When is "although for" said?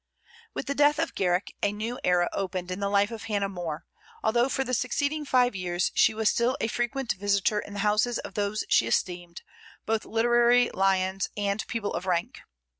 4.23-4.63